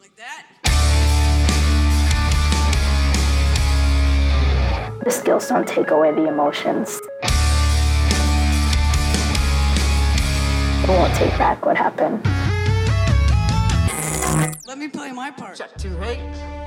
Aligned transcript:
Like 0.00 0.16
that. 0.16 0.46
The 5.04 5.10
skills 5.10 5.46
don't 5.48 5.66
take 5.68 5.90
away 5.90 6.12
the 6.12 6.26
emotions. 6.26 7.00
It 10.82 10.88
won't 10.88 11.14
take 11.14 11.30
back 11.38 11.64
what 11.64 11.76
happened. 11.76 12.20
Let 14.66 14.78
me 14.78 14.88
play 14.88 15.12
my 15.12 15.30
part. 15.30 15.56
Check 15.56 15.76
two, 15.78 15.96
hey. 15.98 16.16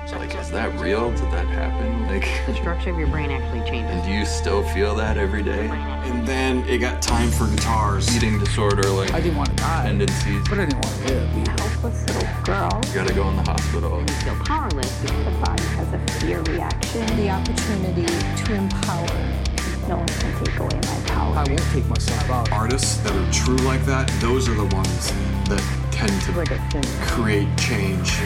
Check 0.07 0.19
Like, 0.19 0.31
check. 0.31 0.41
is 0.41 0.51
that 0.51 0.79
real? 0.79 1.09
Did 1.11 1.19
that 1.33 1.45
happen? 1.47 2.07
Like, 2.07 2.25
the 2.47 2.55
structure 2.55 2.89
of 2.91 2.97
your 2.97 3.09
brain 3.09 3.29
actually 3.29 3.69
changes. 3.69 3.91
and 3.93 4.01
do 4.05 4.11
you 4.11 4.25
still 4.25 4.63
feel 4.69 4.95
that 4.95 5.17
every 5.17 5.43
day? 5.43 5.67
And 5.67 6.25
then 6.25 6.63
it 6.69 6.77
got 6.77 7.01
time 7.01 7.29
for 7.29 7.45
guitars. 7.47 8.15
Eating 8.15 8.39
disorder, 8.39 8.87
like 8.89 9.13
I 9.13 9.19
didn't 9.19 9.35
want 9.37 9.49
to 9.49 9.63
die, 10.07 10.13
tendencies. 10.13 10.49
but 10.49 10.59
I 10.59 10.65
didn't 10.65 10.81
want 10.85 10.95
to 10.97 11.13
live. 11.13 11.37
either. 11.37 11.51
Helpless 11.63 12.07
little 12.07 12.43
girl. 12.43 12.81
You 12.87 12.93
gotta 12.93 13.13
go 13.13 13.29
in 13.29 13.35
the 13.35 13.43
hospital. 13.43 13.99
You 13.99 14.07
feel 14.07 14.35
powerless 14.45 15.01
because 15.01 15.25
The 15.25 15.31
body 15.45 15.63
has 15.77 15.93
a 15.93 15.99
fear 16.19 16.41
reaction. 16.43 17.05
the 17.17 17.29
opportunity 17.29 18.05
to 18.43 18.53
empower. 18.53 19.07
No 19.87 19.97
one 19.97 20.07
can 20.07 20.43
take 20.45 20.59
away 20.59 20.75
my 20.83 20.99
power. 21.07 21.35
I 21.37 21.43
won't 21.47 21.61
take 21.71 21.87
myself 21.87 22.29
out. 22.29 22.51
Artists 22.51 22.97
that 23.03 23.13
are 23.15 23.31
true 23.31 23.55
like 23.67 23.85
that, 23.85 24.09
those 24.19 24.49
are 24.49 24.53
the 24.55 24.65
ones 24.75 25.11
that 25.47 25.63
tend 25.91 26.21
to 26.23 26.31
like 26.33 26.51
a 26.51 26.59
sin. 26.71 26.83
create 27.07 27.47
change. 27.57 28.19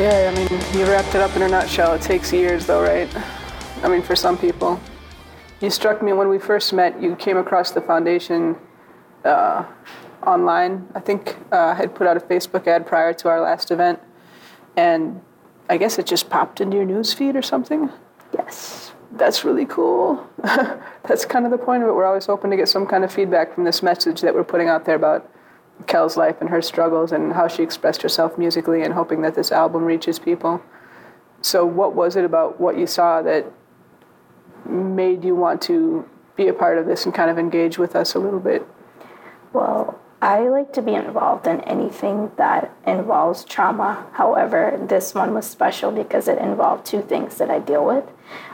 Yeah, 0.00 0.32
I 0.32 0.34
mean, 0.34 0.48
you 0.72 0.86
wrapped 0.86 1.14
it 1.14 1.20
up 1.20 1.36
in 1.36 1.42
a 1.42 1.48
nutshell. 1.48 1.92
It 1.92 2.00
takes 2.00 2.32
years, 2.32 2.64
though, 2.64 2.80
right? 2.80 3.06
I 3.82 3.88
mean, 3.88 4.00
for 4.00 4.16
some 4.16 4.38
people. 4.38 4.80
You 5.60 5.68
struck 5.68 6.00
me 6.00 6.14
when 6.14 6.30
we 6.30 6.38
first 6.38 6.72
met. 6.72 7.02
You 7.02 7.14
came 7.16 7.36
across 7.36 7.72
the 7.72 7.82
foundation 7.82 8.56
uh, 9.26 9.66
online. 10.26 10.88
I 10.94 11.00
think 11.00 11.36
uh, 11.52 11.74
had 11.74 11.94
put 11.94 12.06
out 12.06 12.16
a 12.16 12.20
Facebook 12.20 12.66
ad 12.66 12.86
prior 12.86 13.12
to 13.12 13.28
our 13.28 13.42
last 13.42 13.70
event, 13.70 14.00
and 14.74 15.20
I 15.68 15.76
guess 15.76 15.98
it 15.98 16.06
just 16.06 16.30
popped 16.30 16.62
into 16.62 16.78
your 16.78 16.86
news 16.86 17.12
feed 17.12 17.36
or 17.36 17.42
something. 17.42 17.90
Yes. 18.32 18.92
That's 19.12 19.44
really 19.44 19.66
cool. 19.66 20.26
That's 20.42 21.26
kind 21.26 21.44
of 21.44 21.50
the 21.50 21.58
point 21.58 21.82
of 21.82 21.90
it. 21.90 21.92
We're 21.92 22.06
always 22.06 22.24
hoping 22.24 22.50
to 22.52 22.56
get 22.56 22.70
some 22.70 22.86
kind 22.86 23.04
of 23.04 23.12
feedback 23.12 23.54
from 23.54 23.64
this 23.64 23.82
message 23.82 24.22
that 24.22 24.34
we're 24.34 24.44
putting 24.44 24.70
out 24.70 24.86
there 24.86 24.96
about 24.96 25.30
Kel's 25.86 26.16
life 26.16 26.36
and 26.40 26.50
her 26.50 26.62
struggles 26.62 27.12
and 27.12 27.32
how 27.32 27.48
she 27.48 27.62
expressed 27.62 28.02
herself 28.02 28.36
musically 28.38 28.82
and 28.82 28.94
hoping 28.94 29.22
that 29.22 29.34
this 29.34 29.52
album 29.52 29.84
reaches 29.84 30.18
people. 30.18 30.62
So, 31.42 31.64
what 31.64 31.94
was 31.94 32.16
it 32.16 32.24
about 32.24 32.60
what 32.60 32.76
you 32.76 32.86
saw 32.86 33.22
that 33.22 33.50
made 34.66 35.24
you 35.24 35.34
want 35.34 35.62
to 35.62 36.08
be 36.36 36.48
a 36.48 36.52
part 36.52 36.78
of 36.78 36.86
this 36.86 37.04
and 37.04 37.14
kind 37.14 37.30
of 37.30 37.38
engage 37.38 37.78
with 37.78 37.96
us 37.96 38.14
a 38.14 38.18
little 38.18 38.40
bit? 38.40 38.66
Well, 39.52 39.98
I 40.22 40.40
like 40.48 40.72
to 40.74 40.82
be 40.82 40.94
involved 40.94 41.46
in 41.46 41.62
anything 41.62 42.30
that 42.36 42.74
involves 42.86 43.44
trauma. 43.44 44.06
However, 44.12 44.78
this 44.80 45.14
one 45.14 45.32
was 45.32 45.46
special 45.46 45.90
because 45.90 46.28
it 46.28 46.38
involved 46.38 46.84
two 46.84 47.00
things 47.00 47.38
that 47.38 47.50
I 47.50 47.58
deal 47.58 47.84
with, 47.84 48.04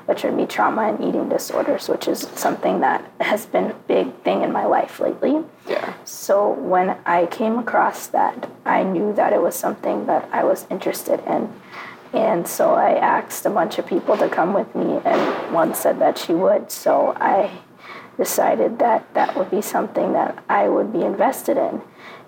which 0.07 0.25
would 0.25 0.37
be 0.37 0.47
trauma 0.47 0.83
and 0.83 1.01
eating 1.01 1.29
disorders, 1.29 1.89
which 1.89 2.09
is 2.09 2.21
something 2.35 2.81
that 2.81 3.11
has 3.21 3.47
been 3.47 3.71
a 3.71 3.75
big 3.87 4.15
thing 4.23 4.43
in 4.43 4.53
my 4.53 4.65
life 4.65 5.01
lately. 5.01 5.45
Yeah. 5.69 5.95
So 6.05 6.51
when 6.53 6.97
I 7.05 7.27
came 7.27 7.59
across 7.59 8.07
that, 8.09 8.49
I 8.65 8.83
knew 8.83 9.13
that 9.15 9.33
it 9.33 9.43
was 9.43 9.57
something 9.57 10.07
that 10.07 10.29
I 10.33 10.45
was 10.45 10.67
interested 10.71 11.21
in. 11.27 11.53
And 12.13 12.47
so 12.47 12.75
I 12.75 12.93
asked 12.93 13.45
a 13.47 13.51
bunch 13.51 13.79
of 13.79 13.87
people 13.87 14.17
to 14.17 14.29
come 14.29 14.55
with 14.55 14.75
me, 14.75 15.01
and 15.05 15.53
one 15.53 15.75
said 15.75 15.99
that 15.99 16.17
she 16.17 16.33
would. 16.33 16.71
So 16.71 17.13
I 17.17 17.51
decided 18.17 18.79
that 18.79 19.13
that 19.15 19.37
would 19.37 19.51
be 19.51 19.61
something 19.61 20.13
that 20.13 20.43
I 20.49 20.69
would 20.69 20.93
be 20.93 21.03
invested 21.03 21.57
in. 21.57 21.83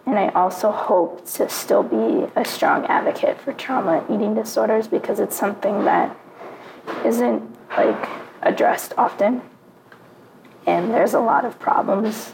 And 0.05 0.19
I 0.19 0.28
also 0.31 0.71
hope 0.71 1.27
to 1.34 1.49
still 1.49 1.83
be 1.83 2.31
a 2.34 2.45
strong 2.45 2.87
advocate 2.87 3.41
for 3.41 3.53
trauma 3.53 3.99
and 3.99 4.15
eating 4.15 4.34
disorders 4.34 4.89
because 4.89 5.21
it's 5.21 5.37
something 5.37 5.84
that 5.84 6.17
isn't 7.04 7.43
like 7.76 8.09
addressed 8.43 8.94
often. 8.97 9.43
And 10.66 10.93
there's 10.93 11.15
a 11.15 11.21
lot 11.21 11.44
of 11.44 11.59
problems 11.59 12.32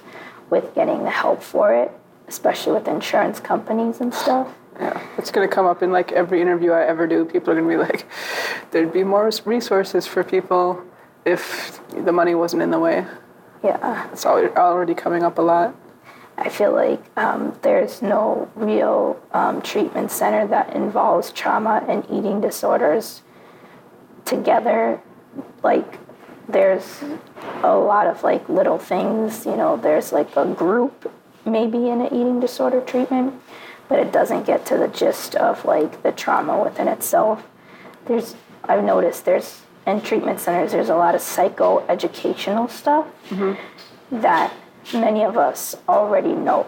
with 0.50 0.74
getting 0.74 1.04
the 1.04 1.10
help 1.10 1.42
for 1.42 1.74
it, 1.74 1.92
especially 2.28 2.72
with 2.72 2.88
insurance 2.88 3.40
companies 3.40 4.00
and 4.00 4.12
stuff. 4.12 4.48
Yeah, 4.80 5.00
it's 5.18 5.30
going 5.30 5.48
to 5.48 5.54
come 5.54 5.66
up 5.66 5.82
in 5.82 5.92
like 5.92 6.10
every 6.12 6.40
interview 6.40 6.72
I 6.72 6.84
ever 6.84 7.06
do. 7.06 7.24
People 7.24 7.52
are 7.52 7.60
going 7.60 7.68
to 7.68 7.76
be 7.76 7.80
like, 7.80 8.06
there'd 8.72 8.92
be 8.92 9.04
more 9.04 9.30
resources 9.44 10.06
for 10.06 10.24
people 10.24 10.82
if 11.24 11.80
the 11.90 12.12
money 12.12 12.34
wasn't 12.34 12.62
in 12.62 12.70
the 12.70 12.78
way. 12.78 13.06
Yeah. 13.62 14.10
It's 14.12 14.26
already 14.26 14.94
coming 14.94 15.22
up 15.22 15.38
a 15.38 15.42
lot. 15.42 15.74
I 16.36 16.48
feel 16.48 16.72
like 16.72 17.00
um, 17.16 17.56
there's 17.62 18.02
no 18.02 18.50
real 18.56 19.20
um, 19.32 19.62
treatment 19.62 20.10
center 20.10 20.46
that 20.48 20.74
involves 20.74 21.30
trauma 21.30 21.84
and 21.88 22.04
eating 22.10 22.40
disorders 22.40 23.22
together. 24.24 25.00
Like, 25.62 25.98
there's 26.48 27.02
a 27.62 27.74
lot 27.76 28.06
of 28.06 28.22
like 28.22 28.48
little 28.48 28.78
things, 28.78 29.46
you 29.46 29.56
know, 29.56 29.76
there's 29.76 30.12
like 30.12 30.36
a 30.36 30.46
group 30.46 31.10
maybe 31.46 31.88
in 31.88 32.00
an 32.00 32.06
eating 32.06 32.40
disorder 32.40 32.80
treatment, 32.80 33.34
but 33.88 33.98
it 33.98 34.12
doesn't 34.12 34.44
get 34.44 34.64
to 34.66 34.76
the 34.76 34.88
gist 34.88 35.34
of 35.34 35.64
like 35.64 36.02
the 36.02 36.12
trauma 36.12 36.62
within 36.62 36.88
itself. 36.88 37.46
There's, 38.06 38.34
I've 38.64 38.84
noticed 38.84 39.24
there's, 39.24 39.62
in 39.86 40.00
treatment 40.00 40.40
centers, 40.40 40.72
there's 40.72 40.88
a 40.88 40.96
lot 40.96 41.14
of 41.14 41.20
psychoeducational 41.20 42.70
stuff 42.70 43.06
mm-hmm. 43.28 44.20
that 44.20 44.52
many 44.92 45.22
of 45.24 45.36
us 45.36 45.74
already 45.88 46.32
know. 46.32 46.66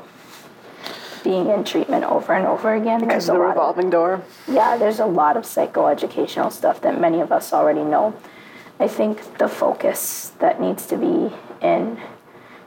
Being 1.26 1.48
in 1.50 1.64
treatment 1.64 2.04
over 2.04 2.34
and 2.34 2.46
over 2.46 2.72
again, 2.74 3.00
Because 3.00 3.26
there's 3.26 3.28
of 3.30 3.34
a 3.34 3.38
the 3.38 3.42
lot 3.42 3.50
of 3.50 3.56
revolving 3.56 3.90
door. 3.90 4.22
yeah, 4.46 4.76
there's 4.76 5.00
a 5.00 5.06
lot 5.06 5.36
of 5.36 5.42
psychoeducational 5.42 6.52
stuff 6.52 6.80
that 6.82 7.00
many 7.00 7.20
of 7.20 7.32
us 7.32 7.52
already 7.52 7.82
know. 7.82 8.14
I 8.78 8.86
think 8.86 9.38
the 9.38 9.48
focus 9.48 10.30
that 10.38 10.60
needs 10.60 10.86
to 10.86 10.96
be 10.96 11.34
in 11.60 11.98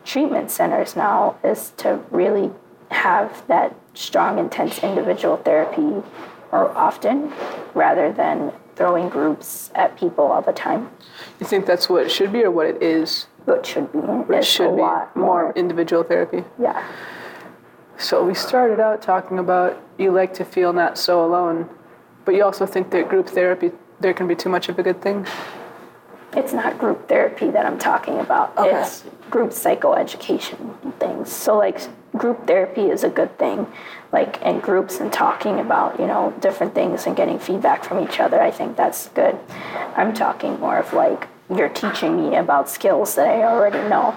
treatment 0.03 0.52
centers 0.52 0.97
now 0.97 1.38
is 1.42 1.72
to 1.78 2.02
really 2.12 2.52
have 2.92 3.47
that 3.47 3.74
strong, 3.94 4.38
intense 4.40 4.84
individual 4.84 5.38
therapy 5.38 6.03
more 6.52 6.70
often 6.76 7.31
rather 7.74 8.12
than 8.12 8.52
throwing 8.76 9.08
groups 9.08 9.72
at 9.74 9.96
people 9.97 10.26
all 10.26 10.41
the 10.41 10.52
time, 10.52 10.90
You 11.40 11.46
think 11.46 11.66
that's 11.66 11.88
what 11.90 12.03
it 12.03 12.12
should 12.12 12.34
be 12.34 12.44
or 12.44 12.52
what 12.52 12.66
it 12.66 12.84
is? 12.84 13.28
which 13.46 13.68
should 13.68 13.90
be 13.94 14.00
It 14.36 14.44
should 14.44 14.68
a 14.68 14.76
be 14.76 14.81
lot 14.81 15.16
more 15.16 15.44
more. 15.44 15.53
individual 15.56 16.03
therapy. 16.03 16.44
Yeah. 16.62 16.84
So 18.00 18.26
we 18.26 18.34
started 18.34 18.80
out 18.80 19.02
talking 19.02 19.40
about 19.40 19.78
you 19.98 20.12
like 20.12 20.34
to 20.36 20.46
feel 20.46 20.72
not 20.72 20.98
so 20.98 21.24
alone, 21.24 21.70
but 22.24 22.34
you 22.34 22.46
also 22.46 22.66
think 22.66 22.92
that 22.92 23.10
group 23.10 23.28
therapy 23.28 23.74
there 24.00 24.14
can 24.14 24.26
be 24.26 24.36
too 24.36 24.48
much 24.48 24.70
of 24.70 24.80
a 24.80 24.84
good 24.84 25.02
thing. 25.02 25.28
It's 26.32 26.54
not 26.54 26.78
group 26.78 27.09
therapy 27.09 27.50
that 27.50 27.66
I'm 27.66 27.78
talking 27.78 28.20
about. 28.20 28.58
Okay. 28.58 28.82
It's 28.82 29.04
group 29.30 29.50
psychoeducation 29.50 30.94
things. 30.98 31.30
So 31.30 31.58
like 31.58 31.82
group 32.16 32.48
therapy 32.48 32.84
is 32.84 33.04
a 33.04 33.09
good 33.09 33.38
thing. 33.38 33.68
Like 34.14 34.42
in 34.44 34.62
groups 34.62 35.02
and 35.02 35.12
talking 35.12 35.59
about, 35.59 36.00
you 36.00 36.08
know, 36.08 36.34
different 36.40 36.74
things 36.74 37.06
and 37.06 37.18
getting 37.18 37.38
feedback 37.38 37.84
from 37.84 38.02
each 38.02 38.22
other. 38.22 38.40
I 38.40 38.50
think 38.50 38.78
that's 38.78 39.09
good. 39.09 39.38
I'm 39.98 40.14
talking 40.14 40.58
more 40.62 40.78
of 40.78 40.94
like 40.94 41.28
you're 41.54 41.68
teaching 41.68 42.16
me 42.16 42.38
about 42.38 42.70
skills 42.70 43.16
that 43.16 43.28
I 43.28 43.44
already 43.44 43.80
know 43.90 44.16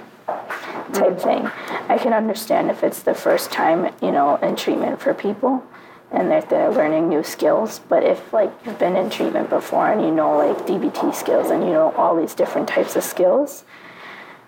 type 0.93 1.19
thing. 1.19 1.51
I 1.89 1.99
can 1.99 2.13
understand 2.13 2.71
if 2.71 2.83
it's 2.85 3.03
the 3.03 3.15
first 3.15 3.51
time, 3.51 3.95
you 4.03 4.13
know, 4.13 4.37
in 4.37 4.57
treatment 4.57 5.01
for 5.01 5.15
people 5.15 5.65
and 6.13 6.31
that 6.31 6.51
they're 6.51 6.71
learning 6.71 7.09
new 7.09 7.25
skills. 7.25 7.81
But 7.89 8.05
if 8.05 8.33
like 8.33 8.53
you've 8.65 8.79
been 8.79 8.97
in 8.97 9.11
treatment 9.11 9.49
before 9.49 9.91
and 9.91 10.03
you 10.03 10.11
know 10.11 10.37
like 10.37 10.59
DBT 10.67 11.15
skills 11.15 11.51
and 11.51 11.65
you 11.65 11.71
know 11.71 11.93
all 11.97 12.15
these 12.17 12.35
different 12.35 12.69
types 12.69 12.97
of 12.97 13.03
skills, 13.03 13.65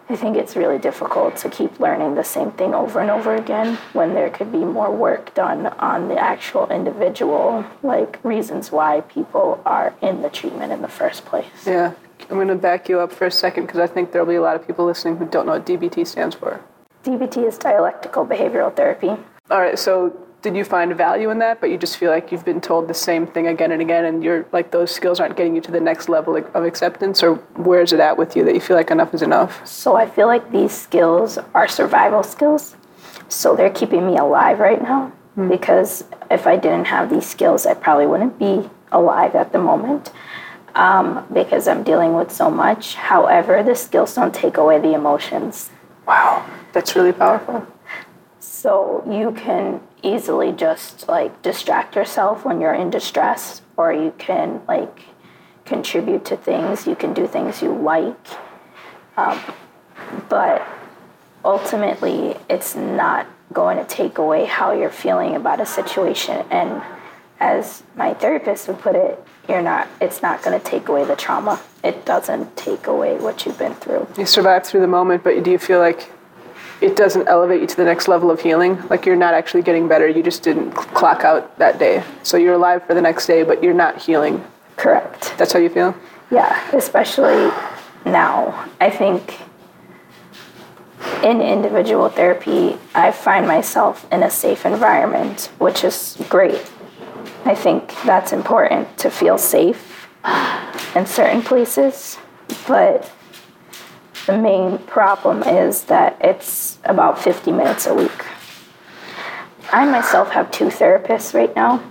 I 0.08 0.16
think 0.16 0.36
it's 0.36 0.54
really 0.54 0.78
difficult 0.78 1.36
to 1.38 1.48
keep 1.48 1.80
learning 1.80 2.14
the 2.14 2.24
same 2.24 2.52
thing 2.52 2.74
over 2.74 3.00
and 3.00 3.10
over 3.10 3.34
again 3.34 3.76
when 3.94 4.14
there 4.14 4.28
could 4.28 4.52
be 4.52 4.58
more 4.58 4.94
work 4.94 5.34
done 5.34 5.66
on 5.66 6.08
the 6.08 6.18
actual 6.18 6.68
individual 6.68 7.64
like 7.82 8.22
reasons 8.22 8.70
why 8.70 9.00
people 9.02 9.62
are 9.64 9.94
in 10.02 10.20
the 10.20 10.28
treatment 10.28 10.72
in 10.72 10.82
the 10.82 10.88
first 10.88 11.24
place. 11.24 11.66
Yeah. 11.66 11.94
I'm 12.30 12.36
going 12.36 12.48
to 12.48 12.54
back 12.54 12.88
you 12.88 13.00
up 13.00 13.12
for 13.12 13.26
a 13.26 13.30
second 13.30 13.66
because 13.66 13.80
I 13.80 13.86
think 13.86 14.12
there'll 14.12 14.26
be 14.26 14.34
a 14.34 14.42
lot 14.42 14.56
of 14.56 14.66
people 14.66 14.84
listening 14.84 15.16
who 15.16 15.26
don't 15.26 15.46
know 15.46 15.52
what 15.52 15.66
DBT 15.66 16.06
stands 16.06 16.34
for. 16.34 16.60
DBT 17.02 17.46
is 17.46 17.58
dialectical 17.58 18.24
behavioral 18.24 18.74
therapy. 18.74 19.08
All 19.50 19.60
right, 19.60 19.78
so 19.78 20.16
did 20.44 20.54
you 20.54 20.62
find 20.62 20.94
value 20.94 21.30
in 21.30 21.38
that, 21.38 21.58
but 21.58 21.70
you 21.70 21.78
just 21.78 21.96
feel 21.96 22.10
like 22.10 22.30
you've 22.30 22.44
been 22.44 22.60
told 22.60 22.86
the 22.86 22.94
same 22.94 23.26
thing 23.26 23.46
again 23.46 23.72
and 23.72 23.80
again, 23.80 24.04
and 24.04 24.22
you're 24.22 24.46
like 24.52 24.70
those 24.70 24.90
skills 24.90 25.18
aren't 25.18 25.36
getting 25.36 25.56
you 25.56 25.62
to 25.62 25.72
the 25.72 25.80
next 25.80 26.10
level 26.10 26.36
of 26.36 26.64
acceptance, 26.64 27.22
or 27.22 27.36
where's 27.56 27.94
it 27.94 27.98
at 27.98 28.18
with 28.18 28.36
you 28.36 28.44
that 28.44 28.54
you 28.54 28.60
feel 28.60 28.76
like 28.76 28.90
enough 28.90 29.14
is 29.14 29.22
enough? 29.22 29.66
So 29.66 29.96
I 29.96 30.06
feel 30.06 30.26
like 30.26 30.52
these 30.52 30.72
skills 30.72 31.38
are 31.54 31.66
survival 31.66 32.22
skills. 32.22 32.76
So 33.28 33.56
they're 33.56 33.70
keeping 33.70 34.06
me 34.06 34.18
alive 34.18 34.60
right 34.60 34.82
now. 34.82 35.12
because 35.48 36.04
if 36.30 36.46
I 36.46 36.56
didn't 36.56 36.86
have 36.86 37.10
these 37.10 37.26
skills, 37.26 37.66
I 37.66 37.74
probably 37.74 38.06
wouldn't 38.06 38.38
be 38.38 38.70
alive 38.92 39.34
at 39.34 39.50
the 39.52 39.58
moment 39.58 40.12
um, 40.74 41.26
because 41.32 41.66
I'm 41.66 41.82
dealing 41.82 42.14
with 42.14 42.30
so 42.30 42.50
much. 42.50 42.94
However, 42.94 43.62
the 43.62 43.74
skills 43.74 44.14
don't 44.14 44.34
take 44.34 44.56
away 44.58 44.78
the 44.78 44.94
emotions. 44.94 45.70
Wow, 46.06 46.46
that's 46.72 46.94
really 46.94 47.12
powerful. 47.12 47.66
So 48.64 49.04
you 49.06 49.32
can 49.32 49.82
easily 50.02 50.50
just 50.50 51.06
like 51.06 51.42
distract 51.42 51.96
yourself 51.96 52.46
when 52.46 52.62
you're 52.62 52.72
in 52.72 52.88
distress, 52.88 53.60
or 53.76 53.92
you 53.92 54.14
can 54.16 54.62
like 54.66 55.00
contribute 55.66 56.24
to 56.24 56.38
things. 56.38 56.86
You 56.86 56.96
can 56.96 57.12
do 57.12 57.26
things 57.26 57.60
you 57.60 57.74
like. 57.74 58.16
Um, 59.18 59.38
but 60.30 60.66
ultimately, 61.44 62.38
it's 62.48 62.74
not 62.74 63.26
going 63.52 63.76
to 63.76 63.84
take 63.84 64.16
away 64.16 64.46
how 64.46 64.72
you're 64.72 64.88
feeling 64.88 65.36
about 65.36 65.60
a 65.60 65.66
situation. 65.66 66.46
And 66.50 66.82
as 67.40 67.82
my 67.96 68.14
therapist 68.14 68.66
would 68.68 68.78
put 68.78 68.96
it, 68.96 69.22
you're 69.46 69.60
not, 69.60 69.88
it's 70.00 70.22
not 70.22 70.42
going 70.42 70.58
to 70.58 70.64
take 70.64 70.88
away 70.88 71.04
the 71.04 71.16
trauma. 71.16 71.60
It 71.82 72.06
doesn't 72.06 72.56
take 72.56 72.86
away 72.86 73.18
what 73.18 73.44
you've 73.44 73.58
been 73.58 73.74
through. 73.74 74.08
You 74.16 74.24
survived 74.24 74.64
through 74.64 74.80
the 74.80 74.86
moment, 74.86 75.22
but 75.22 75.42
do 75.42 75.50
you 75.50 75.58
feel 75.58 75.80
like 75.80 76.10
it 76.80 76.96
doesn't 76.96 77.28
elevate 77.28 77.60
you 77.60 77.66
to 77.66 77.76
the 77.76 77.84
next 77.84 78.08
level 78.08 78.30
of 78.30 78.40
healing? 78.40 78.80
Like 78.88 79.06
you're 79.06 79.16
not 79.16 79.34
actually 79.34 79.62
getting 79.62 79.88
better, 79.88 80.08
you 80.08 80.22
just 80.22 80.42
didn't 80.42 80.72
clock 80.72 81.24
out 81.24 81.58
that 81.58 81.78
day. 81.78 82.02
So 82.22 82.36
you're 82.36 82.54
alive 82.54 82.86
for 82.86 82.94
the 82.94 83.02
next 83.02 83.26
day, 83.26 83.42
but 83.42 83.62
you're 83.62 83.74
not 83.74 84.00
healing. 84.00 84.44
Correct. 84.76 85.34
That's 85.38 85.52
how 85.52 85.58
you 85.58 85.68
feel? 85.68 85.94
Yeah, 86.30 86.58
especially 86.72 87.52
now. 88.04 88.68
I 88.80 88.90
think 88.90 89.38
in 91.22 91.40
individual 91.40 92.08
therapy, 92.08 92.78
I 92.94 93.12
find 93.12 93.46
myself 93.46 94.06
in 94.12 94.22
a 94.22 94.30
safe 94.30 94.66
environment, 94.66 95.50
which 95.58 95.84
is 95.84 96.16
great. 96.28 96.70
I 97.44 97.54
think 97.54 97.94
that's 98.04 98.32
important 98.32 98.96
to 98.98 99.10
feel 99.10 99.38
safe 99.38 100.08
in 100.94 101.06
certain 101.06 101.42
places, 101.42 102.18
but 102.66 103.10
the 104.26 104.36
main 104.38 104.78
problem 104.78 105.42
is 105.42 105.84
that 105.84 106.16
it's 106.20 106.78
about 106.84 107.18
50 107.18 107.52
minutes 107.52 107.86
a 107.86 107.94
week. 107.94 108.24
I 109.72 109.84
myself 109.86 110.30
have 110.30 110.50
two 110.50 110.66
therapists 110.66 111.34
right 111.34 111.54
now 111.56 111.82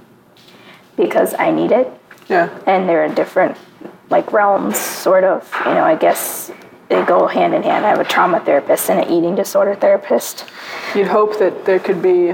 because 0.95 1.33
I 1.37 1.51
need 1.51 1.71
it 1.71 1.91
Yeah. 2.29 2.49
and 2.65 2.87
they're 2.87 3.03
in 3.05 3.13
different 3.15 3.57
like 4.09 4.31
realms 4.31 4.77
sort 4.77 5.23
of 5.23 5.49
you 5.65 5.73
know 5.73 5.83
i 5.83 5.95
guess 5.95 6.51
they 6.89 7.01
go 7.05 7.25
hand 7.25 7.55
in 7.55 7.63
hand 7.63 7.83
i 7.85 7.89
have 7.89 7.99
a 7.99 8.03
trauma 8.03 8.39
therapist 8.41 8.89
and 8.89 8.99
an 8.99 9.09
eating 9.11 9.33
disorder 9.33 9.73
therapist 9.73 10.45
You'd 10.93 11.07
hope 11.07 11.39
that 11.39 11.65
there 11.65 11.79
could 11.79 12.01
be, 12.03 12.31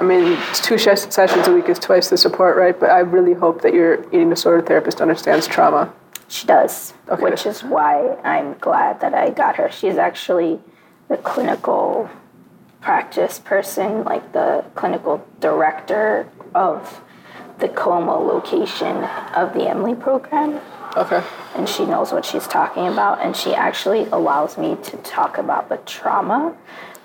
I 0.00 0.02
mean, 0.02 0.36
two 0.54 0.76
ses- 0.78 1.06
sessions 1.14 1.46
a 1.46 1.52
week 1.54 1.68
is 1.68 1.78
twice 1.78 2.08
the 2.10 2.16
support, 2.16 2.56
right? 2.56 2.78
But 2.78 2.90
I 2.90 2.98
really 3.00 3.34
hope 3.34 3.62
that 3.62 3.72
your 3.72 4.02
eating 4.08 4.30
disorder 4.30 4.60
therapist 4.66 5.00
understands 5.00 5.46
trauma. 5.46 5.92
She 6.32 6.46
does 6.46 6.94
Okay. 7.08 7.22
which 7.22 7.44
is 7.46 7.62
why 7.62 8.16
i'm 8.24 8.54
glad 8.58 9.00
that 9.00 9.12
i 9.14 9.28
got 9.30 9.56
her 9.56 9.70
she's 9.70 9.96
actually 9.98 10.58
the 11.08 11.16
clinical 11.18 12.08
practice 12.80 13.38
person 13.38 14.02
like 14.04 14.32
the 14.32 14.64
clinical 14.74 15.24
director 15.40 16.26
of 16.54 17.00
the 17.58 17.68
como 17.68 18.18
location 18.18 18.96
of 19.36 19.52
the 19.54 19.68
emily 19.68 19.94
program 19.94 20.60
Okay. 20.96 21.22
and 21.54 21.68
she 21.68 21.84
knows 21.86 22.12
what 22.12 22.24
she's 22.24 22.46
talking 22.46 22.86
about 22.86 23.20
and 23.22 23.34
she 23.36 23.54
actually 23.54 24.04
allows 24.06 24.58
me 24.58 24.76
to 24.82 24.96
talk 24.98 25.38
about 25.38 25.68
the 25.68 25.76
trauma 25.78 26.54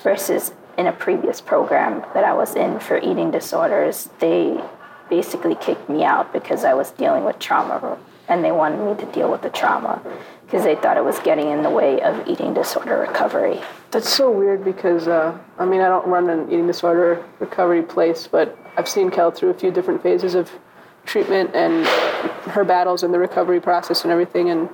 versus 0.03 0.51
in 0.77 0.87
a 0.87 0.91
previous 0.91 1.39
program 1.41 2.03
that 2.13 2.23
I 2.23 2.33
was 2.33 2.53
in 2.55 2.79
for 2.81 2.97
eating 2.97 3.31
disorders 3.31 4.09
they 4.19 4.61
basically 5.09 5.55
kicked 5.55 5.89
me 5.89 6.03
out 6.03 6.33
because 6.33 6.63
I 6.65 6.73
was 6.73 6.91
dealing 6.91 7.23
with 7.23 7.39
trauma 7.39 7.97
and 8.29 8.43
they 8.43 8.51
wanted 8.51 8.83
me 8.83 8.99
to 8.99 9.11
deal 9.11 9.31
with 9.31 9.41
the 9.41 9.49
trauma 9.49 10.01
because 10.45 10.63
they 10.63 10.75
thought 10.75 10.97
it 10.97 11.03
was 11.03 11.19
getting 11.19 11.49
in 11.49 11.61
the 11.61 11.69
way 11.69 12.01
of 12.01 12.27
eating 12.27 12.53
disorder 12.53 12.97
recovery. 12.99 13.59
That's 13.91 14.09
so 14.09 14.31
weird 14.31 14.63
because, 14.63 15.07
uh, 15.07 15.37
I 15.57 15.65
mean, 15.65 15.81
I 15.81 15.87
don't 15.87 16.07
run 16.07 16.29
an 16.29 16.47
eating 16.47 16.67
disorder 16.67 17.23
recovery 17.39 17.83
place, 17.83 18.27
but 18.27 18.57
I've 18.77 18.87
seen 18.87 19.11
Kel 19.11 19.31
through 19.31 19.49
a 19.49 19.53
few 19.53 19.71
different 19.71 20.01
phases 20.01 20.35
of 20.35 20.51
treatment 21.05 21.51
and 21.53 21.85
her 22.51 22.63
battles 22.63 23.03
in 23.03 23.11
the 23.11 23.19
recovery 23.19 23.59
process 23.59 24.03
and 24.03 24.11
everything. 24.11 24.49
And 24.49 24.69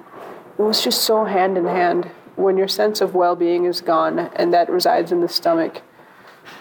it 0.57 0.61
was 0.61 0.83
just 0.83 1.03
so 1.03 1.25
hand 1.25 1.57
in 1.57 1.65
hand. 1.65 2.09
When 2.35 2.57
your 2.57 2.67
sense 2.67 3.01
of 3.01 3.13
well 3.13 3.35
being 3.35 3.65
is 3.65 3.81
gone 3.81 4.17
and 4.35 4.51
that 4.53 4.69
resides 4.69 5.11
in 5.11 5.21
the 5.21 5.29
stomach, 5.29 5.81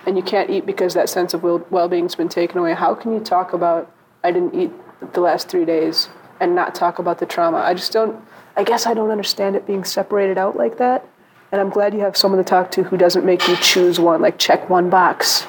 and 0.06 0.16
you 0.16 0.22
can't 0.22 0.50
eat 0.50 0.66
because 0.66 0.94
that 0.94 1.08
sense 1.08 1.34
of 1.34 1.42
well 1.42 1.88
being's 1.88 2.14
been 2.14 2.28
taken 2.28 2.58
away, 2.58 2.74
how 2.74 2.94
can 2.94 3.12
you 3.12 3.20
talk 3.20 3.52
about, 3.52 3.90
I 4.22 4.30
didn't 4.30 4.54
eat 4.54 4.70
the 5.14 5.20
last 5.20 5.48
three 5.48 5.64
days 5.64 6.08
and 6.42 6.54
not 6.54 6.74
talk 6.74 6.98
about 6.98 7.18
the 7.18 7.26
trauma? 7.26 7.58
I 7.58 7.74
just 7.74 7.92
don't, 7.92 8.22
I 8.56 8.64
guess 8.64 8.86
I 8.86 8.94
don't 8.94 9.10
understand 9.10 9.56
it 9.56 9.66
being 9.66 9.84
separated 9.84 10.36
out 10.36 10.56
like 10.56 10.78
that. 10.78 11.06
And 11.50 11.60
I'm 11.60 11.70
glad 11.70 11.94
you 11.94 12.00
have 12.00 12.16
someone 12.16 12.42
to 12.42 12.48
talk 12.48 12.70
to 12.72 12.82
who 12.82 12.96
doesn't 12.96 13.24
make 13.24 13.46
you 13.46 13.56
choose 13.56 14.00
one, 14.00 14.20
like 14.20 14.38
check 14.38 14.68
one 14.68 14.90
box. 14.90 15.46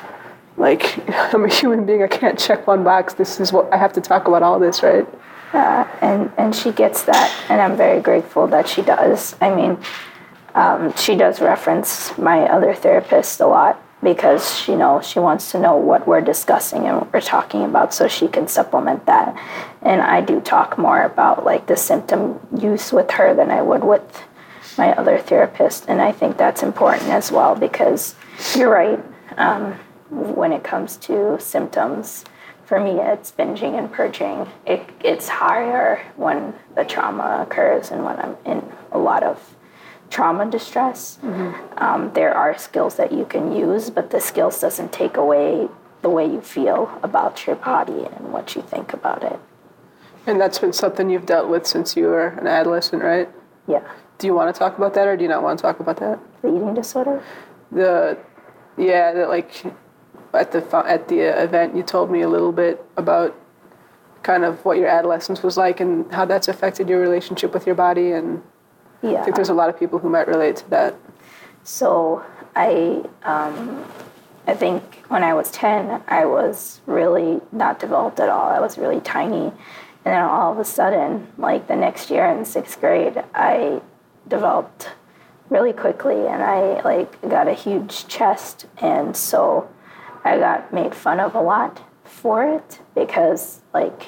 Like, 0.57 0.99
I'm 1.33 1.43
a 1.43 1.49
human 1.49 1.85
being, 1.85 2.03
I 2.03 2.07
can't 2.07 2.37
check 2.37 2.67
one 2.67 2.83
box. 2.83 3.13
This 3.13 3.39
is 3.39 3.51
what 3.51 3.71
I 3.73 3.77
have 3.77 3.93
to 3.93 4.01
talk 4.01 4.27
about 4.27 4.43
all 4.43 4.59
this, 4.59 4.83
right? 4.83 5.07
Yeah, 5.53 5.87
and 6.01 6.31
and 6.37 6.55
she 6.55 6.71
gets 6.71 7.03
that, 7.03 7.31
and 7.47 7.61
I'm 7.61 7.77
very 7.77 8.01
grateful 8.01 8.47
that 8.47 8.67
she 8.67 8.81
does. 8.81 9.35
I 9.39 9.53
mean, 9.53 9.77
um, 10.55 10.95
she 10.95 11.15
does 11.15 11.41
reference 11.41 12.17
my 12.17 12.41
other 12.49 12.73
therapist 12.73 13.39
a 13.39 13.45
lot 13.45 13.82
because 14.03 14.57
she 14.57 14.75
knows 14.75 15.07
she 15.07 15.19
wants 15.19 15.51
to 15.51 15.59
know 15.59 15.75
what 15.75 16.07
we're 16.07 16.21
discussing 16.21 16.85
and 16.85 16.97
what 16.97 17.13
we're 17.13 17.21
talking 17.21 17.63
about, 17.63 17.93
so 17.93 18.07
she 18.07 18.27
can 18.27 18.47
supplement 18.47 19.05
that. 19.05 19.35
And 19.81 20.01
I 20.01 20.21
do 20.21 20.41
talk 20.41 20.77
more 20.77 21.01
about 21.01 21.45
like 21.45 21.67
the 21.67 21.77
symptom 21.77 22.39
use 22.57 22.91
with 22.91 23.11
her 23.11 23.33
than 23.33 23.49
I 23.49 23.61
would 23.61 23.83
with 23.83 24.23
my 24.77 24.93
other 24.93 25.17
therapist, 25.17 25.85
and 25.87 26.01
I 26.01 26.11
think 26.11 26.37
that's 26.37 26.63
important 26.63 27.09
as 27.09 27.31
well 27.31 27.55
because 27.55 28.15
you're 28.55 28.69
right. 28.69 29.03
Um, 29.37 29.73
when 30.09 30.51
it 30.51 30.63
comes 30.63 30.97
to 30.97 31.39
symptoms, 31.39 32.23
for 32.65 32.79
me, 32.79 32.99
it's 32.99 33.31
binging 33.31 33.77
and 33.77 33.91
purging. 33.91 34.47
It, 34.65 34.87
it's 35.03 35.27
higher 35.27 36.03
when 36.15 36.53
the 36.75 36.83
trauma 36.85 37.45
occurs 37.47 37.91
and 37.91 38.03
when 38.05 38.19
I'm 38.19 38.37
in 38.45 38.63
a 38.91 38.97
lot 38.97 39.23
of 39.23 39.55
trauma 40.13 40.45
distress. 40.49 41.17
Um, 41.77 42.11
there 42.13 42.33
are 42.33 42.55
skills 42.57 42.95
that 42.95 43.11
you 43.11 43.25
can 43.25 43.51
use, 43.51 43.89
but 43.89 44.11
the 44.11 44.21
skills 44.21 44.61
doesn't 44.61 44.93
take 44.93 45.17
away 45.17 45.67
the 46.03 46.09
way 46.09 46.25
you 46.25 46.39
feel 46.39 46.99
about 47.01 47.47
your 47.47 47.55
body 47.55 48.05
and 48.05 48.31
what 48.31 48.55
you 48.55 48.61
think 48.61 48.93
about 48.93 49.23
it. 49.23 49.39
And 50.27 50.39
that's 50.39 50.59
been 50.59 50.71
something 50.71 51.09
you've 51.09 51.25
dealt 51.25 51.49
with 51.49 51.65
since 51.65 51.97
you 51.97 52.05
were 52.05 52.27
an 52.27 52.45
adolescent, 52.45 53.01
right? 53.01 53.27
Yeah. 53.67 53.83
Do 54.19 54.27
you 54.27 54.35
want 54.35 54.53
to 54.53 54.57
talk 54.57 54.77
about 54.77 54.93
that 54.93 55.07
or 55.07 55.17
do 55.17 55.23
you 55.23 55.29
not 55.29 55.41
want 55.41 55.57
to 55.59 55.63
talk 55.63 55.79
about 55.79 55.97
that? 55.97 56.19
The 56.43 56.49
eating 56.49 56.75
disorder? 56.75 57.23
The, 57.71 58.17
yeah, 58.77 59.13
that 59.13 59.29
like 59.29 59.65
at 60.33 60.51
the 60.51 60.61
at 60.87 61.07
the 61.07 61.19
event 61.19 61.75
you 61.75 61.83
told 61.83 62.11
me 62.11 62.21
a 62.21 62.29
little 62.29 62.51
bit 62.51 62.85
about 62.97 63.35
kind 64.21 64.45
of 64.45 64.63
what 64.63 64.77
your 64.77 64.87
adolescence 64.87 65.43
was 65.43 65.57
like 65.57 65.79
and 65.79 66.11
how 66.13 66.25
that's 66.25 66.47
affected 66.47 66.87
your 66.87 66.99
relationship 66.99 67.53
with 67.53 67.65
your 67.65 67.75
body 67.75 68.11
and 68.11 68.41
Yeah. 69.03 69.21
I 69.21 69.23
think 69.23 69.35
there's 69.35 69.49
a 69.49 69.53
lot 69.53 69.69
of 69.69 69.77
people 69.77 69.99
who 69.99 70.09
might 70.09 70.27
relate 70.27 70.55
to 70.57 70.69
that. 70.69 70.95
So 71.63 72.23
I, 72.55 73.03
um, 73.23 73.85
I 74.47 74.53
think 74.53 75.03
when 75.09 75.23
I 75.23 75.33
was 75.33 75.51
10, 75.51 76.01
I 76.07 76.25
was 76.25 76.81
really 76.85 77.41
not 77.51 77.79
developed 77.79 78.19
at 78.19 78.29
all. 78.29 78.49
I 78.49 78.59
was 78.59 78.77
really 78.77 79.01
tiny. 79.01 79.51
And 80.05 80.13
then 80.13 80.23
all 80.23 80.51
of 80.51 80.59
a 80.59 80.65
sudden, 80.65 81.27
like 81.37 81.67
the 81.67 81.75
next 81.75 82.09
year 82.09 82.25
in 82.25 82.45
sixth 82.45 82.79
grade, 82.79 83.23
I 83.35 83.81
developed 84.27 84.89
really 85.49 85.73
quickly 85.73 86.27
and 86.27 86.41
I 86.41 86.81
like 86.81 87.21
got 87.21 87.47
a 87.47 87.53
huge 87.53 88.07
chest. 88.07 88.65
And 88.77 89.15
so 89.15 89.69
I 90.23 90.37
got 90.37 90.73
made 90.73 90.95
fun 90.95 91.19
of 91.19 91.35
a 91.35 91.41
lot 91.41 91.81
for 92.03 92.45
it 92.45 92.79
because 92.95 93.61
like 93.73 94.07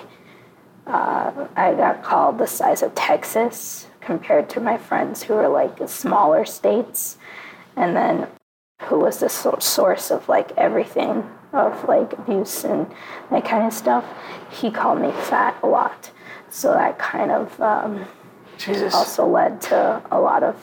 uh, 0.88 1.48
I 1.56 1.74
got 1.74 2.04
called 2.04 2.38
the 2.38 2.48
size 2.48 2.82
of 2.82 2.94
Texas 2.96 3.88
compared 4.06 4.50
to 4.52 4.60
my 4.60 4.78
friends 4.78 5.24
who 5.24 5.34
were 5.34 5.48
like 5.48 5.78
smaller 5.88 6.46
states, 6.46 7.18
and 7.76 7.96
then 7.96 8.28
who 8.84 9.00
was 9.00 9.20
the 9.20 9.30
source 9.30 10.12
of 10.12 10.30
like 10.30 10.52
everything 10.58 11.30
of 11.54 11.88
like 11.88 12.14
abuse 12.14 12.64
and 12.64 12.86
that 13.32 13.46
kind 13.46 13.66
of 13.66 13.74
stuff. 13.74 14.06
He 14.50 14.70
called 14.70 15.02
me 15.02 15.12
fat 15.12 15.58
a 15.64 15.68
lot, 15.68 16.12
so 16.50 16.72
that 16.72 17.00
kind 17.00 17.32
of 17.32 17.60
um, 17.62 18.06
also 18.94 19.28
led 19.28 19.62
to 19.62 20.02
a 20.12 20.20
lot 20.20 20.44
of 20.44 20.56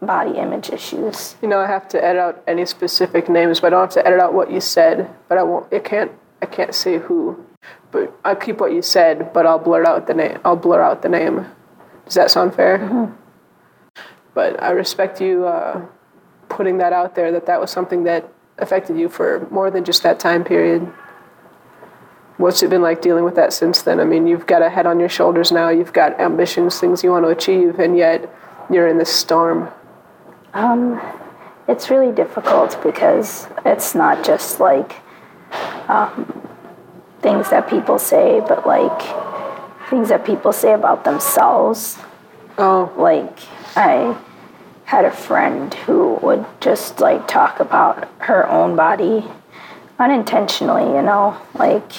body 0.00 0.38
image 0.38 0.70
issues. 0.70 1.36
You 1.42 1.48
know, 1.48 1.58
I 1.58 1.66
have 1.66 1.88
to 1.88 2.02
edit 2.02 2.20
out 2.20 2.42
any 2.46 2.66
specific 2.66 3.28
names, 3.28 3.60
but 3.60 3.68
I 3.68 3.70
don't 3.70 3.80
have 3.80 4.04
to 4.04 4.06
edit 4.06 4.20
out 4.20 4.34
what 4.34 4.50
you 4.50 4.60
said. 4.60 5.10
But 5.28 5.38
I 5.38 5.42
won't. 5.42 5.72
I 5.72 5.80
can't. 5.80 6.12
I 6.42 6.46
can't 6.46 6.74
say 6.74 6.98
who. 6.98 7.44
But 7.90 8.14
I'll 8.24 8.36
keep 8.36 8.60
what 8.60 8.72
you 8.72 8.82
said, 8.82 9.32
but 9.32 9.46
I'll 9.46 9.58
blur 9.58 9.86
out 9.86 10.06
the 10.06 10.14
name. 10.14 10.38
I'll 10.44 10.56
blur 10.56 10.82
out 10.82 11.02
the 11.02 11.08
name. 11.08 11.46
Does 12.06 12.14
that 12.14 12.30
sound 12.30 12.54
fair? 12.54 13.12
But 14.32 14.62
I 14.62 14.70
respect 14.70 15.20
you 15.20 15.46
uh, 15.46 15.84
putting 16.48 16.78
that 16.78 16.92
out 16.92 17.14
there. 17.14 17.32
That 17.32 17.46
that 17.46 17.60
was 17.60 17.70
something 17.70 18.04
that 18.04 18.28
affected 18.58 18.96
you 18.98 19.08
for 19.08 19.46
more 19.50 19.70
than 19.70 19.84
just 19.84 20.02
that 20.02 20.18
time 20.18 20.44
period. 20.44 20.82
what's 22.38 22.62
it 22.62 22.68
been 22.68 22.82
like 22.82 23.00
dealing 23.00 23.24
with 23.24 23.34
that 23.34 23.52
since 23.52 23.82
then? 23.82 23.98
I 23.98 24.04
mean, 24.04 24.26
you've 24.26 24.46
got 24.46 24.62
a 24.62 24.68
head 24.68 24.86
on 24.86 25.00
your 25.00 25.08
shoulders 25.08 25.50
now, 25.50 25.68
you've 25.70 25.92
got 25.92 26.20
ambitions, 26.20 26.78
things 26.78 27.02
you 27.02 27.10
want 27.10 27.24
to 27.24 27.30
achieve, 27.30 27.78
and 27.78 27.96
yet 27.96 28.30
you're 28.70 28.88
in 28.88 28.98
this 28.98 29.12
storm. 29.12 29.70
it's 31.68 31.90
really 31.90 32.12
difficult 32.12 32.78
because 32.82 33.48
it's 33.64 33.94
not 33.94 34.24
just 34.24 34.60
like 34.60 34.96
um, 35.88 36.46
things 37.20 37.50
that 37.50 37.68
people 37.68 37.98
say, 37.98 38.40
but 38.40 38.66
like 38.66 39.25
things 39.88 40.08
that 40.08 40.24
people 40.24 40.52
say 40.52 40.72
about 40.72 41.04
themselves. 41.04 41.98
Oh, 42.58 42.92
Like, 42.96 43.38
I 43.76 44.16
had 44.84 45.04
a 45.04 45.10
friend 45.10 45.72
who 45.74 46.14
would 46.22 46.44
just 46.60 47.00
like 47.00 47.26
talk 47.28 47.60
about 47.60 48.08
her 48.20 48.48
own 48.48 48.76
body 48.76 49.24
unintentionally, 49.98 50.84
you 50.84 51.02
know, 51.02 51.36
like, 51.54 51.90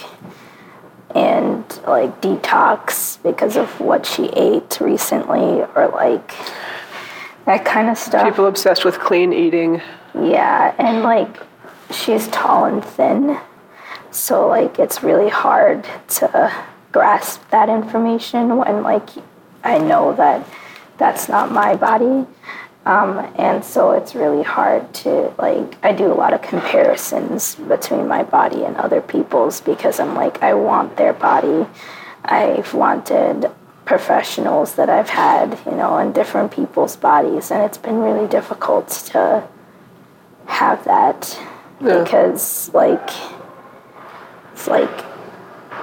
and 1.16 1.64
like 1.88 2.22
detox 2.22 3.22
because 3.24 3.56
of 3.58 3.80
what 3.80 4.06
she 4.06 4.28
ate 4.30 4.80
recently 4.80 5.62
or 5.76 5.90
like 5.94 6.34
that 7.46 7.66
kind 7.66 7.90
of 7.90 7.98
stuff. 7.98 8.24
people 8.28 8.46
obsessed 8.46 8.84
with 8.86 9.00
clean 9.00 9.34
eating. 9.34 9.82
Yeah, 10.14 10.74
and 10.78 11.04
like 11.04 11.38
she's 11.92 12.28
tall 12.30 12.66
and 12.66 12.84
thin, 12.84 13.38
so 14.12 14.48
like 14.48 14.80
it's 14.80 15.04
really 15.04 15.30
hard 15.30 15.88
to 16.10 16.54
grasp 16.98 17.48
that 17.52 17.70
information 17.70 18.58
when 18.58 18.82
like 18.82 19.10
I 19.64 19.78
know 19.78 20.14
that 20.16 20.48
that's 20.98 21.30
not 21.30 21.52
my 21.52 21.76
body. 21.76 22.26
Um, 22.86 23.20
and 23.36 23.64
so 23.64 23.92
it's 23.92 24.16
really 24.16 24.44
hard 24.44 24.94
to 25.04 25.32
like 25.38 25.78
I 25.84 25.92
do 25.92 26.06
a 26.12 26.18
lot 26.24 26.34
of 26.34 26.42
comparisons 26.42 27.56
between 27.56 28.08
my 28.08 28.24
body 28.24 28.64
and 28.64 28.76
other 28.78 29.02
people's 29.02 29.62
because 29.62 30.00
I'm 30.00 30.16
like 30.16 30.42
I 30.42 30.54
want 30.56 30.98
their 30.98 31.14
body. 31.14 31.68
I've 32.26 32.74
wanted 32.74 33.52
professionals 33.86 34.76
that 34.76 34.90
I've 34.90 35.10
had, 35.10 35.60
you 35.66 35.74
know, 35.74 35.98
in 36.00 36.14
different 36.14 36.52
people's 36.52 36.96
bodies 36.96 37.52
and 37.52 37.62
it's 37.62 37.78
been 37.78 38.00
really 38.00 38.28
difficult 38.28 38.90
to 39.14 39.48
have 40.46 40.84
that 40.86 41.38
Yeah. 41.80 42.04
because 42.04 42.74
like 42.74 43.10
it's 44.54 44.68
like 44.68 45.07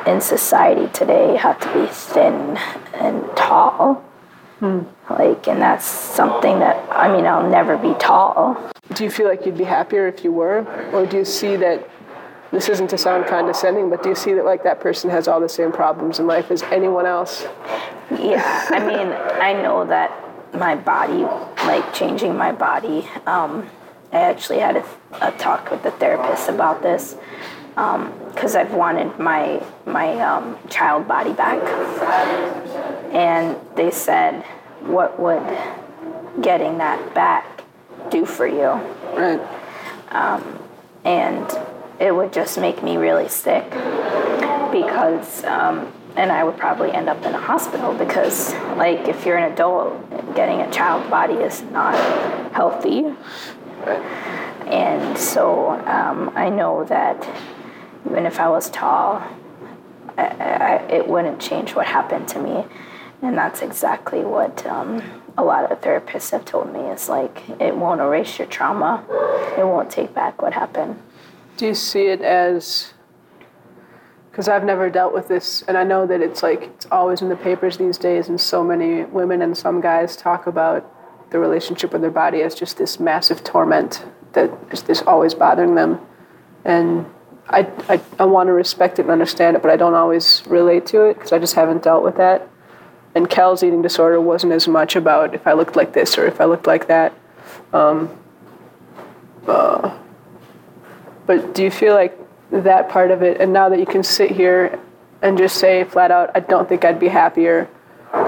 in 0.07 0.21
society 0.21 0.89
today 0.93 1.33
you 1.33 1.39
have 1.39 1.59
to 1.61 1.73
be 1.73 1.87
thin 1.87 2.57
and 2.95 3.25
tall 3.37 4.05
like 5.11 5.47
and 5.47 5.61
that's 5.61 5.85
something 5.85 6.59
that 6.59 6.77
i 6.91 7.15
mean 7.15 7.27
i'll 7.27 7.49
never 7.49 7.77
be 7.77 7.93
tall 7.99 8.57
Do 8.95 9.03
you 9.03 9.11
feel 9.11 9.27
like 9.27 9.45
you'd 9.45 9.59
be 9.59 9.65
happier 9.65 10.07
if 10.07 10.23
you 10.23 10.31
were? 10.33 10.59
Or 10.93 11.07
do 11.07 11.17
you 11.17 11.25
see 11.25 11.57
that, 11.57 11.89
this 12.53 12.69
isn't 12.69 12.89
to 12.91 12.99
sound 12.99 13.27
condescending, 13.27 13.91
but 13.91 14.03
do 14.03 14.11
you 14.11 14.15
see 14.15 14.35
that 14.35 14.45
like 14.45 14.63
that 14.63 14.79
person 14.79 15.11
has 15.11 15.27
all 15.27 15.41
the 15.41 15.49
same 15.49 15.73
problems 15.73 16.21
in 16.21 16.27
life 16.27 16.51
as 16.51 16.63
anyone 16.65 17.07
else? 17.07 17.47
yeah 18.11 18.67
i 18.69 18.79
mean 18.79 19.09
i 19.41 19.55
know 19.55 19.85
that 19.87 20.13
my 20.53 20.75
body 20.75 21.23
like 21.67 21.95
changing 21.95 22.37
my 22.37 22.53
body 22.53 23.09
um, 23.27 23.67
i 24.13 24.19
actually 24.19 24.59
had 24.59 24.77
a, 24.77 24.85
a 25.23 25.33
talk 25.39 25.71
with 25.71 25.83
the 25.83 25.91
therapist 25.93 26.51
about 26.51 26.83
this 26.83 27.17
because 27.75 28.55
i've 28.55 28.73
wanted 28.73 29.19
my 29.19 29.61
my 29.87 30.19
um, 30.21 30.57
child 30.69 31.07
body 31.09 31.33
back. 31.33 31.61
And 33.13 33.57
they 33.77 33.91
said 33.91 34.43
what 34.81 35.19
would 35.19 35.43
getting 36.43 36.79
that 36.79 37.15
back 37.15 37.63
do 38.11 38.27
for 38.27 38.47
you? 38.47 38.71
Right. 39.17 39.41
and 41.05 41.47
it 42.01 42.15
would 42.15 42.33
just 42.33 42.59
make 42.59 42.83
me 42.83 42.97
really 42.97 43.29
sick 43.29 43.69
because 44.73 45.45
um, 45.45 45.93
and 46.17 46.33
i 46.33 46.43
would 46.43 46.57
probably 46.57 46.91
end 46.91 47.09
up 47.09 47.25
in 47.25 47.35
a 47.35 47.41
hospital 47.41 47.95
because 47.95 48.53
like 48.77 49.07
if 49.09 49.25
you're 49.25 49.37
an 49.37 49.53
adult 49.53 49.95
getting 50.35 50.61
a 50.61 50.71
child 50.71 51.09
body 51.11 51.35
is 51.35 51.63
not 51.63 51.95
healthy. 52.53 53.15
And 54.67 55.17
so 55.19 55.71
um, 55.71 56.33
i 56.35 56.49
know 56.49 56.85
that 56.85 57.23
even 58.07 58.27
if 58.27 58.39
i 58.39 58.49
was 58.49 58.71
tall 58.71 59.23
I, 60.17 60.23
I, 60.23 60.77
it 60.91 61.09
wouldn't 61.09 61.41
change 61.41 61.75
what 61.75 61.87
happened 61.87 62.29
to 62.29 62.39
me. 62.39 62.65
And 63.23 63.37
that's 63.37 63.63
exactly 63.63 64.21
what 64.21 64.67
um, 64.67 65.03
a 65.39 65.45
lot 65.45 65.71
of 65.71 65.81
therapists 65.81 66.31
have 66.31 66.45
told 66.45 66.73
me 66.73 66.81
is 66.81 67.09
like 67.09 67.43
it 67.61 67.75
won't 67.75 68.01
erase 68.01 68.39
your 68.39 68.49
trauma. 68.49 69.05
It 69.59 69.65
won't 69.65 69.91
take 69.91 70.15
back 70.15 70.43
what 70.43 70.53
happened. 70.53 71.01
Do 71.57 71.67
you 71.67 71.75
see 71.75 72.07
it 72.07 72.21
as 72.21 72.93
because 74.31 74.49
I've 74.49 74.65
never 74.65 74.91
dealt 74.91 75.15
with 75.15 75.29
this, 75.29 75.63
and 75.69 75.79
I 75.79 75.85
know 75.85 76.09
that 76.09 76.21
it's 76.21 76.43
like 76.43 76.63
it's 76.63 76.87
always 76.91 77.23
in 77.23 77.29
the 77.29 77.37
papers 77.37 77.77
these 77.77 77.97
days, 77.97 78.29
and 78.29 78.41
so 78.41 78.65
many 78.65 79.05
women 79.05 79.43
and 79.43 79.57
some 79.57 79.81
guys 79.81 80.17
talk 80.17 80.49
about 80.49 80.91
the 81.31 81.39
relationship 81.39 81.93
with 81.93 82.03
their 82.03 82.11
body 82.11 82.43
as 82.43 82.57
just 82.57 82.77
this 82.77 82.99
massive 82.99 83.45
torment 83.45 84.05
that 84.33 84.51
is 84.73 84.83
this 84.83 85.03
always 85.03 85.35
bothering 85.35 85.77
them, 85.77 86.01
and 86.65 87.07
I, 87.49 87.69
I, 87.89 88.01
I 88.19 88.25
want 88.25 88.47
to 88.49 88.53
respect 88.53 88.99
it 88.99 89.03
and 89.03 89.11
understand 89.11 89.57
it, 89.57 89.63
but 89.63 89.71
I 89.71 89.77
don't 89.77 89.95
always 89.95 90.43
relate 90.47 90.87
to 90.87 91.05
it 91.05 91.15
because 91.15 91.33
I 91.33 91.39
just 91.39 91.55
haven't 91.55 91.83
dealt 91.83 92.03
with 92.03 92.17
that. 92.17 92.49
And 93.15 93.29
Kel's 93.29 93.63
eating 93.63 93.83
disorder 93.83 94.21
wasn't 94.21 94.53
as 94.53 94.67
much 94.67 94.97
about 94.97 95.35
if 95.35 95.47
I 95.47 95.53
looked 95.53 95.77
like 95.77 95.93
this 95.93 96.19
or 96.19 96.27
if 96.27 96.41
I 96.41 96.47
looked 96.47 96.67
like 96.67 96.89
that. 96.89 97.13
Um, 97.73 98.17
uh, 99.47 99.97
but 101.27 101.55
do 101.55 101.63
you 101.63 101.71
feel 101.71 101.95
like 101.95 102.19
that 102.51 102.89
part 102.89 103.11
of 103.11 103.23
it, 103.23 103.41
and 103.41 103.53
now 103.53 103.69
that 103.69 103.79
you 103.79 103.87
can 103.87 104.03
sit 104.03 104.31
here 104.31 104.79
and 105.23 105.37
just 105.39 105.57
say 105.59 105.85
flat 105.85 106.11
out, 106.11 106.31
I 106.35 106.41
don't 106.41 106.69
think 106.69 106.85
I'd 106.85 107.01
be 107.01 107.09
happier, 107.09 107.69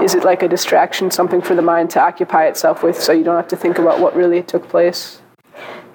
is 0.01 0.15
it 0.15 0.23
like 0.23 0.43
a 0.43 0.47
distraction, 0.47 1.09
something 1.11 1.41
for 1.41 1.55
the 1.55 1.61
mind 1.61 1.89
to 1.91 2.01
occupy 2.01 2.45
itself 2.45 2.83
with 2.83 3.01
so 3.01 3.13
you 3.13 3.23
don't 3.23 3.35
have 3.35 3.47
to 3.49 3.55
think 3.55 3.79
about 3.79 3.99
what 3.99 4.15
really 4.15 4.43
took 4.43 4.67
place? 4.67 5.21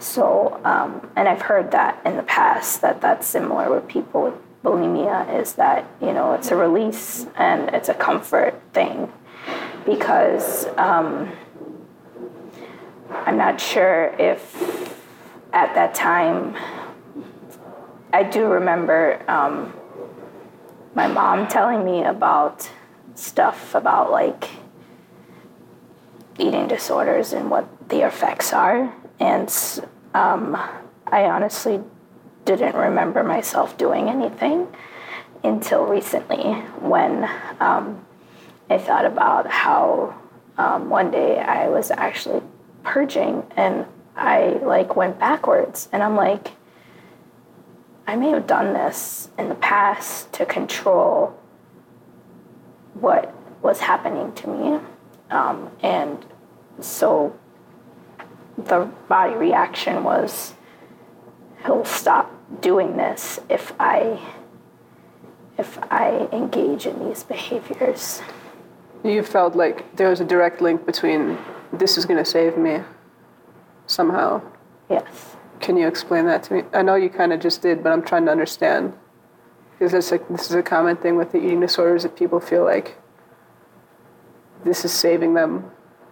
So, 0.02 0.60
um, 0.64 1.08
and 1.14 1.28
I've 1.28 1.42
heard 1.42 1.70
that 1.70 2.02
in 2.04 2.16
the 2.16 2.24
past 2.24 2.80
that 2.80 3.00
that's 3.00 3.26
similar 3.26 3.72
with 3.72 3.86
people 3.86 4.22
with 4.22 4.34
bulimia 4.64 5.40
is 5.40 5.54
that, 5.54 5.86
you 6.00 6.12
know, 6.12 6.32
it's 6.34 6.50
a 6.50 6.56
release 6.56 7.26
and 7.36 7.68
it's 7.74 7.88
a 7.88 7.94
comfort 7.94 8.60
thing 8.72 9.12
because 9.86 10.66
um, 10.76 11.30
I'm 13.10 13.36
not 13.36 13.60
sure 13.60 14.14
if 14.18 14.92
at 15.52 15.74
that 15.74 15.94
time, 15.94 16.56
I 18.12 18.24
do 18.24 18.46
remember 18.46 19.22
um, 19.28 19.72
my 20.94 21.06
mom 21.06 21.46
telling 21.46 21.84
me 21.84 22.02
about 22.02 22.68
stuff 23.14 23.74
about 23.74 24.10
like 24.10 24.48
eating 26.38 26.66
disorders 26.66 27.32
and 27.32 27.50
what 27.50 27.88
the 27.88 28.00
effects 28.00 28.52
are. 28.52 28.92
And 29.22 29.48
um, 30.14 30.56
I 31.06 31.26
honestly 31.26 31.80
didn't 32.44 32.74
remember 32.74 33.22
myself 33.22 33.78
doing 33.78 34.08
anything 34.08 34.66
until 35.44 35.84
recently 35.84 36.54
when 36.80 37.30
um, 37.60 38.04
I 38.68 38.78
thought 38.78 39.04
about 39.04 39.48
how 39.48 40.18
um, 40.58 40.90
one 40.90 41.12
day 41.12 41.38
I 41.38 41.68
was 41.68 41.92
actually 41.92 42.42
purging 42.82 43.44
and 43.56 43.86
I 44.16 44.58
like 44.60 44.96
went 44.96 45.20
backwards 45.20 45.88
and 45.92 46.02
I'm 46.02 46.16
like, 46.16 46.50
I 48.08 48.16
may 48.16 48.30
have 48.30 48.48
done 48.48 48.72
this 48.72 49.30
in 49.38 49.48
the 49.48 49.54
past 49.54 50.32
to 50.32 50.44
control 50.44 51.38
what 52.94 53.32
was 53.62 53.78
happening 53.78 54.32
to 54.32 54.48
me. 54.48 54.80
Um, 55.30 55.70
and 55.80 56.26
so 56.80 57.38
the 58.56 58.90
body 59.08 59.34
reaction 59.34 60.04
was 60.04 60.54
he'll 61.64 61.84
stop 61.84 62.30
doing 62.60 62.96
this 62.96 63.40
if 63.48 63.72
I 63.78 64.20
if 65.58 65.78
I 65.90 66.28
engage 66.32 66.86
in 66.86 66.98
these 67.06 67.22
behaviors. 67.24 68.20
You 69.04 69.22
felt 69.22 69.54
like 69.54 69.96
there 69.96 70.08
was 70.08 70.20
a 70.20 70.24
direct 70.24 70.60
link 70.60 70.86
between 70.86 71.38
this 71.72 71.98
is 71.98 72.06
going 72.06 72.18
to 72.18 72.24
save 72.24 72.56
me 72.56 72.80
somehow. 73.86 74.42
Yes. 74.88 75.36
Can 75.60 75.76
you 75.76 75.86
explain 75.86 76.26
that 76.26 76.42
to 76.44 76.54
me? 76.54 76.62
I 76.72 76.82
know 76.82 76.94
you 76.94 77.08
kind 77.08 77.32
of 77.32 77.40
just 77.40 77.62
did, 77.62 77.82
but 77.82 77.92
I'm 77.92 78.02
trying 78.02 78.24
to 78.26 78.30
understand. 78.30 78.94
Because 79.72 79.92
this, 79.92 80.10
like, 80.10 80.28
this 80.28 80.48
is 80.48 80.54
a 80.54 80.62
common 80.62 80.96
thing 80.96 81.16
with 81.16 81.32
the 81.32 81.38
eating 81.38 81.60
disorders 81.60 82.02
that 82.02 82.16
people 82.16 82.40
feel 82.40 82.64
like 82.64 82.96
this 84.64 84.84
is 84.84 84.92
saving 84.92 85.34
them 85.34 85.70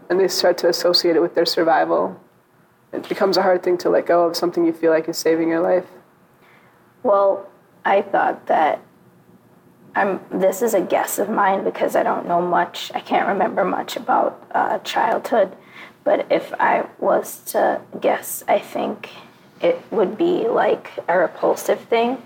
and 0.08 0.18
they 0.18 0.28
start 0.28 0.58
to 0.58 0.68
associate 0.68 1.16
it 1.16 1.20
with 1.20 1.34
their 1.34 1.46
survival. 1.46 2.20
It 2.92 3.08
becomes 3.08 3.36
a 3.36 3.42
hard 3.42 3.62
thing 3.62 3.78
to 3.78 3.90
let 3.90 4.06
go 4.06 4.26
of 4.26 4.36
something 4.36 4.64
you 4.64 4.72
feel 4.72 4.90
like 4.90 5.08
is 5.08 5.18
saving 5.18 5.48
your 5.48 5.60
life. 5.60 5.86
Well, 7.02 7.48
I 7.84 8.02
thought 8.02 8.46
that 8.46 8.80
I'm. 9.94 10.20
This 10.30 10.62
is 10.62 10.74
a 10.74 10.80
guess 10.80 11.18
of 11.18 11.28
mine 11.28 11.64
because 11.64 11.96
I 11.96 12.02
don't 12.02 12.26
know 12.26 12.40
much. 12.40 12.90
I 12.94 13.00
can't 13.00 13.28
remember 13.28 13.64
much 13.64 13.96
about 13.96 14.44
uh, 14.52 14.78
childhood, 14.80 15.56
but 16.04 16.26
if 16.30 16.52
I 16.60 16.86
was 16.98 17.40
to 17.52 17.80
guess, 18.00 18.44
I 18.46 18.58
think 18.58 19.10
it 19.60 19.80
would 19.90 20.16
be 20.16 20.48
like 20.48 20.90
a 21.08 21.18
repulsive 21.18 21.80
thing. 21.80 22.22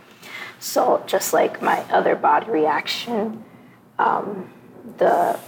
So 0.59 1.03
just 1.07 1.33
like 1.33 1.61
my 1.61 1.81
other 1.91 2.17
body 2.17 2.51
reaction, 2.51 3.45
um, 3.99 4.51
the 4.99 5.39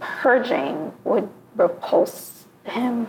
purging 0.00 0.92
would 1.04 1.28
repulse 1.56 2.44
him 2.64 3.06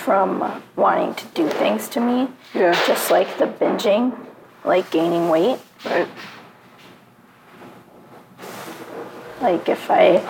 from 0.00 0.62
wanting 0.76 1.14
to 1.14 1.24
do 1.34 1.48
things 1.48 1.88
to 1.90 2.00
me. 2.00 2.28
Yeah. 2.54 2.72
Just 2.86 3.10
like 3.10 3.36
the 3.38 3.46
binging, 3.46 4.14
like 4.64 4.90
gaining 4.90 5.28
weight. 5.28 5.58
Right. 5.84 6.08
Like 9.40 9.68
if 9.68 9.88
I 9.90 10.20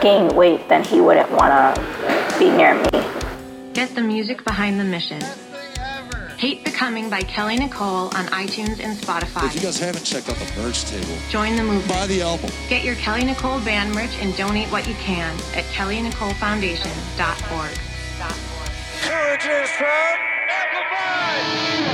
gained 0.00 0.32
weight, 0.36 0.68
then 0.68 0.84
he 0.84 1.00
wouldn't 1.00 1.30
want 1.32 1.74
to 1.76 1.82
be 2.38 2.50
near 2.50 2.74
me. 2.74 2.90
Get 3.72 3.94
the 3.94 4.02
music 4.02 4.44
behind 4.44 4.78
the 4.78 4.84
mission. 4.84 5.20
Hate 6.38 6.62
Becoming 6.64 7.08
by 7.08 7.22
Kelly 7.22 7.56
Nicole 7.56 8.08
on 8.16 8.26
iTunes 8.26 8.80
and 8.80 8.98
Spotify. 8.98 9.46
If 9.46 9.54
you 9.54 9.60
guys 9.60 9.78
haven't 9.78 10.04
checked 10.04 10.28
out 10.28 10.36
the 10.36 10.60
merch 10.60 10.84
table, 10.84 11.14
Join 11.30 11.54
the 11.56 11.62
movement. 11.62 11.88
buy 11.88 12.06
the 12.08 12.20
album. 12.22 12.50
Get 12.68 12.82
your 12.84 12.96
Kelly 12.96 13.24
Nicole 13.24 13.60
band 13.60 13.94
merch 13.94 14.10
and 14.20 14.34
donate 14.36 14.68
what 14.72 14.86
you 14.88 14.94
can 14.94 15.32
at 15.54 15.64
kellynicolefoundation.org. 15.66 17.78
From 19.12 19.88
Amplified! 20.48 21.91